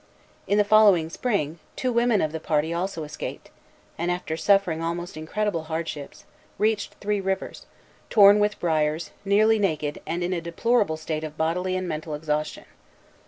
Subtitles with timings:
[0.47, 3.51] In the following spring, two women of the party also escaped;
[3.99, 6.25] and, after suffering almost incredible hardships,
[6.57, 7.67] reached Three Rivers,
[8.09, 12.65] torn with briers, nearly naked, and in a deplorable state of bodily and mental exhaustion.